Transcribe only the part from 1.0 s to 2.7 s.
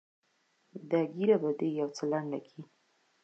ږيره به دې يو څه لنډه کې.